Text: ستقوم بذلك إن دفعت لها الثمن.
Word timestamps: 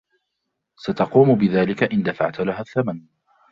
ستقوم 0.79 1.35
بذلك 1.35 1.83
إن 1.83 2.03
دفعت 2.03 2.39
لها 2.39 2.61
الثمن. 2.61 3.01